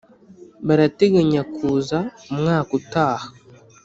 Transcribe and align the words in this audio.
barateganya 0.67 1.41
kuza 1.55 1.97
umwaka 2.31 2.71
utaha. 2.79 3.27